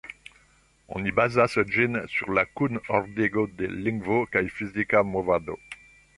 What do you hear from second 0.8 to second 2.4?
Oni bazas ĝin sur